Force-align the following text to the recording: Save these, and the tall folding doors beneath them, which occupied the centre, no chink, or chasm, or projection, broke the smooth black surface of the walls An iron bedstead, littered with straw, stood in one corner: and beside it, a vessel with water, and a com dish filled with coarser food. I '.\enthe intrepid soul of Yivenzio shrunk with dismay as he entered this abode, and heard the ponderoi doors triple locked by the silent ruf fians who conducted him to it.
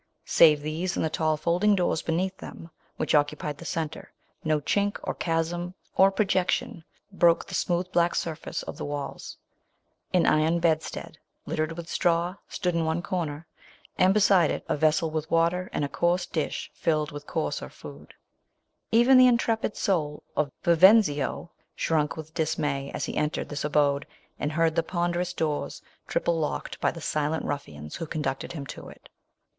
Save 0.25 0.63
these, 0.63 0.95
and 0.95 1.05
the 1.05 1.11
tall 1.11 1.37
folding 1.37 1.75
doors 1.75 2.01
beneath 2.01 2.35
them, 2.37 2.71
which 2.97 3.13
occupied 3.13 3.59
the 3.59 3.65
centre, 3.65 4.11
no 4.43 4.59
chink, 4.59 4.97
or 5.03 5.13
chasm, 5.13 5.75
or 5.95 6.09
projection, 6.09 6.83
broke 7.11 7.45
the 7.45 7.53
smooth 7.53 7.91
black 7.91 8.15
surface 8.15 8.63
of 8.63 8.77
the 8.77 8.83
walls 8.83 9.37
An 10.11 10.25
iron 10.25 10.59
bedstead, 10.59 11.19
littered 11.45 11.73
with 11.73 11.87
straw, 11.87 12.37
stood 12.47 12.73
in 12.73 12.83
one 12.83 13.03
corner: 13.03 13.45
and 13.95 14.11
beside 14.11 14.49
it, 14.49 14.65
a 14.67 14.75
vessel 14.75 15.11
with 15.11 15.29
water, 15.29 15.69
and 15.71 15.85
a 15.85 15.87
com 15.87 16.17
dish 16.31 16.71
filled 16.73 17.11
with 17.11 17.27
coarser 17.27 17.69
food. 17.69 18.15
I 18.91 19.03
'.\enthe 19.03 19.29
intrepid 19.29 19.77
soul 19.77 20.23
of 20.35 20.49
Yivenzio 20.63 21.49
shrunk 21.75 22.17
with 22.17 22.33
dismay 22.33 22.89
as 22.91 23.05
he 23.05 23.15
entered 23.17 23.49
this 23.49 23.63
abode, 23.63 24.07
and 24.39 24.53
heard 24.53 24.73
the 24.75 24.81
ponderoi 24.81 25.35
doors 25.35 25.83
triple 26.07 26.39
locked 26.39 26.81
by 26.81 26.89
the 26.89 27.01
silent 27.01 27.45
ruf 27.45 27.67
fians 27.67 27.97
who 27.97 28.07
conducted 28.07 28.53
him 28.53 28.65
to 28.65 28.89
it. 28.89 29.07